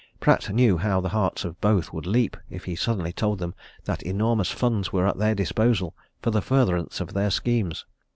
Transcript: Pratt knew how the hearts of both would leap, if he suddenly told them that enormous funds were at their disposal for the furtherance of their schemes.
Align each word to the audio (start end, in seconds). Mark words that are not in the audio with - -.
Pratt 0.19 0.51
knew 0.51 0.79
how 0.79 0.99
the 0.99 1.09
hearts 1.13 1.45
of 1.45 1.61
both 1.61 1.93
would 1.93 2.07
leap, 2.07 2.35
if 2.49 2.65
he 2.65 2.75
suddenly 2.75 3.13
told 3.13 3.37
them 3.37 3.53
that 3.85 4.01
enormous 4.01 4.49
funds 4.49 4.91
were 4.91 5.05
at 5.05 5.19
their 5.19 5.35
disposal 5.35 5.93
for 6.23 6.31
the 6.31 6.41
furtherance 6.41 6.99
of 7.01 7.13
their 7.13 7.29
schemes. 7.29 7.85